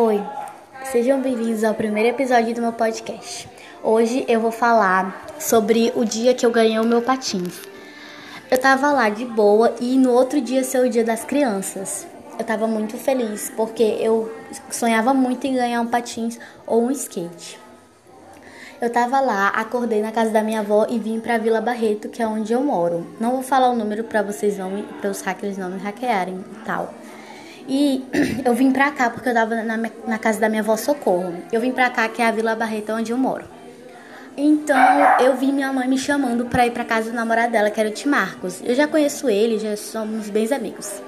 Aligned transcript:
Oi, 0.00 0.24
sejam 0.92 1.20
bem-vindos 1.20 1.64
ao 1.64 1.74
primeiro 1.74 2.10
episódio 2.10 2.54
do 2.54 2.60
meu 2.60 2.72
podcast. 2.72 3.48
Hoje 3.82 4.24
eu 4.28 4.38
vou 4.38 4.52
falar 4.52 5.26
sobre 5.40 5.92
o 5.96 6.04
dia 6.04 6.32
que 6.34 6.46
eu 6.46 6.52
ganhei 6.52 6.78
o 6.78 6.84
meu 6.84 7.02
patins. 7.02 7.60
Eu 8.48 8.58
tava 8.58 8.92
lá 8.92 9.08
de 9.08 9.24
boa 9.24 9.74
e 9.80 9.98
no 9.98 10.12
outro 10.12 10.40
dia 10.40 10.62
ser 10.62 10.86
o 10.86 10.88
dia 10.88 11.02
das 11.02 11.24
crianças. 11.24 12.06
Eu 12.38 12.44
tava 12.44 12.68
muito 12.68 12.96
feliz 12.96 13.50
porque 13.56 13.82
eu 13.82 14.32
sonhava 14.70 15.12
muito 15.12 15.48
em 15.48 15.56
ganhar 15.56 15.80
um 15.80 15.86
patins 15.88 16.38
ou 16.64 16.84
um 16.84 16.92
skate. 16.92 17.58
Eu 18.80 18.90
tava 18.90 19.18
lá, 19.18 19.48
acordei 19.48 20.00
na 20.00 20.12
casa 20.12 20.30
da 20.30 20.44
minha 20.44 20.60
avó 20.60 20.86
e 20.88 20.96
vim 20.96 21.18
pra 21.18 21.38
Vila 21.38 21.60
Barreto, 21.60 22.08
que 22.08 22.22
é 22.22 22.26
onde 22.28 22.52
eu 22.52 22.62
moro. 22.62 23.04
Não 23.18 23.32
vou 23.32 23.42
falar 23.42 23.68
o 23.70 23.74
número 23.74 24.04
para 24.04 24.22
vocês 24.22 24.58
não, 24.58 24.80
para 25.00 25.10
os 25.10 25.22
hackers 25.22 25.58
não 25.58 25.70
me 25.70 25.80
hackearem 25.80 26.44
e 26.52 26.64
tal. 26.64 26.94
E 27.68 28.02
eu 28.44 28.54
vim 28.54 28.72
pra 28.72 28.90
cá 28.90 29.10
porque 29.10 29.28
eu 29.28 29.34
tava 29.34 29.62
na, 29.62 29.76
na 29.76 30.18
casa 30.18 30.40
da 30.40 30.48
minha 30.48 30.62
avó 30.62 30.74
Socorro. 30.76 31.34
Eu 31.52 31.60
vim 31.60 31.70
pra 31.70 31.90
cá, 31.90 32.08
que 32.08 32.22
é 32.22 32.26
a 32.26 32.30
Vila 32.30 32.56
Barreto, 32.56 32.92
onde 32.92 33.12
eu 33.12 33.18
moro. 33.18 33.44
Então 34.36 34.78
eu 35.20 35.36
vi 35.36 35.52
minha 35.52 35.70
mãe 35.72 35.86
me 35.86 35.98
chamando 35.98 36.46
pra 36.46 36.66
ir 36.66 36.70
pra 36.70 36.84
casa 36.84 37.10
do 37.10 37.16
namorado 37.16 37.52
dela, 37.52 37.70
que 37.70 37.78
era 37.78 37.90
o 37.90 37.92
Tim 37.92 38.08
Marcos. 38.08 38.62
Eu 38.64 38.74
já 38.74 38.86
conheço 38.86 39.28
ele, 39.28 39.58
já 39.58 39.76
somos 39.76 40.30
bem 40.30 40.50
amigos. 40.52 41.02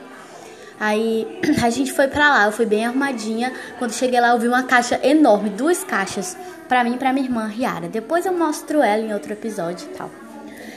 Aí 0.79 1.27
a 1.63 1.71
gente 1.71 1.93
foi 1.93 2.09
pra 2.09 2.29
lá, 2.29 2.47
eu 2.47 2.53
fui 2.53 2.67
bem 2.67 2.85
arrumadinha. 2.85 3.53
Quando 3.79 3.93
cheguei 3.93 4.21
lá, 4.21 4.31
eu 4.31 4.39
vi 4.39 4.49
uma 4.49 4.65
caixa 4.65 5.01
enorme, 5.03 5.49
duas 5.49 5.83
caixas, 5.83 6.37
pra 6.69 6.85
mim 6.85 6.95
e 6.95 6.99
pra 6.99 7.13
minha 7.13 7.25
irmã 7.25 7.47
Riara. 7.47 7.89
Depois 7.89 8.27
eu 8.27 8.37
mostro 8.37 8.83
ela 8.83 9.01
em 9.01 9.15
outro 9.15 9.33
episódio 9.33 9.89
e 9.91 9.97
tal. 9.97 10.11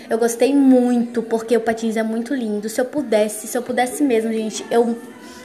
Eu 0.10 0.18
gostei 0.18 0.54
muito, 0.54 1.24
porque 1.24 1.58
o 1.58 1.62
patins 1.62 1.98
é 1.98 2.04
muito 2.04 2.36
lindo. 2.36 2.70
Se 2.70 2.80
eu 2.80 2.86
pudesse, 2.86 3.48
se 3.48 3.58
eu 3.58 3.64
pudesse 3.64 4.04
mesmo, 4.04 4.32
gente, 4.32 4.64
eu 4.70 4.96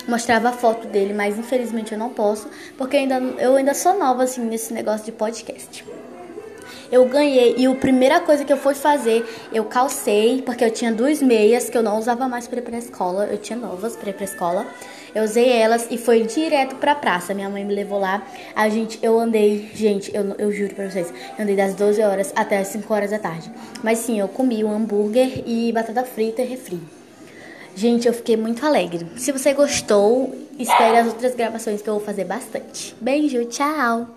mostrava 0.08 0.48
a 0.48 0.52
foto 0.52 0.88
dele, 0.88 1.12
mas 1.12 1.38
infelizmente 1.38 1.92
eu 1.92 1.98
não 1.98 2.08
posso, 2.08 2.48
porque 2.76 2.96
ainda, 2.96 3.16
eu 3.38 3.54
ainda 3.54 3.74
sou 3.74 3.98
nova 3.98 4.24
assim 4.24 4.40
nesse 4.40 4.72
negócio 4.72 5.04
de 5.04 5.12
podcast. 5.12 5.84
Eu 6.90 7.04
ganhei 7.04 7.54
e 7.58 7.66
a 7.66 7.74
primeira 7.74 8.18
coisa 8.18 8.46
que 8.46 8.52
eu 8.52 8.56
fui 8.56 8.74
fazer, 8.74 9.22
eu 9.52 9.64
calcei, 9.66 10.40
porque 10.40 10.64
eu 10.64 10.70
tinha 10.70 10.90
duas 10.90 11.20
meias 11.20 11.68
que 11.68 11.76
eu 11.76 11.82
não 11.82 11.98
usava 11.98 12.26
mais 12.26 12.48
para 12.48 12.60
ir 12.60 12.62
pra 12.62 12.78
escola, 12.78 13.26
eu 13.26 13.36
tinha 13.36 13.58
novas 13.58 13.94
para 13.94 14.08
ir 14.08 14.14
pra 14.14 14.24
escola. 14.24 14.66
Eu 15.14 15.24
usei 15.24 15.50
elas 15.50 15.86
e 15.90 15.96
foi 15.96 16.22
direto 16.22 16.76
pra 16.76 16.94
praça. 16.94 17.32
Minha 17.34 17.48
mãe 17.48 17.64
me 17.64 17.74
levou 17.74 17.98
lá. 17.98 18.22
A 18.54 18.68
gente, 18.68 18.98
eu 19.02 19.18
andei, 19.18 19.70
gente, 19.74 20.14
eu, 20.14 20.34
eu 20.38 20.52
juro 20.52 20.74
pra 20.74 20.88
vocês, 20.88 21.12
eu 21.36 21.42
andei 21.42 21.56
das 21.56 21.74
12 21.74 22.02
horas 22.02 22.32
até 22.36 22.58
as 22.58 22.68
5 22.68 22.92
horas 22.92 23.10
da 23.10 23.18
tarde. 23.18 23.50
Mas 23.82 23.98
sim, 23.98 24.20
eu 24.20 24.28
comi 24.28 24.62
um 24.62 24.72
hambúrguer 24.72 25.42
e 25.46 25.72
batata 25.72 26.04
frita 26.04 26.42
e 26.42 26.46
refri. 26.46 26.80
Gente, 27.78 28.08
eu 28.08 28.12
fiquei 28.12 28.36
muito 28.36 28.66
alegre. 28.66 29.06
Se 29.16 29.30
você 29.30 29.54
gostou, 29.54 30.34
espere 30.58 30.98
as 30.98 31.06
outras 31.06 31.32
gravações 31.36 31.80
que 31.80 31.88
eu 31.88 31.94
vou 31.94 32.02
fazer 32.02 32.24
bastante. 32.24 32.92
Beijo, 33.00 33.44
tchau! 33.44 34.08